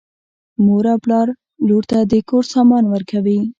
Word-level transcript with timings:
مور 0.63 0.83
او 0.91 0.97
پلار 1.03 1.27
لور 1.67 1.83
ته 1.91 1.97
د 2.11 2.13
کور 2.29 2.43
سامان 2.53 2.83
ورکوي. 2.93 3.39